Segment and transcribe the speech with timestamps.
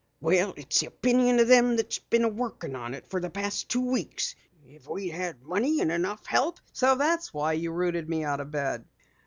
[0.19, 3.85] "Well, it's the opinion of them that's been workin' on it for the past two
[3.91, 4.33] weeks.
[4.65, 8.49] If we'd had money and enough help" "So that's why you rooted me out of
[8.49, 8.85] bed!"